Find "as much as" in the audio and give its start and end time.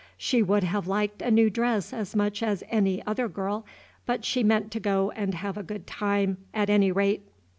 1.93-2.63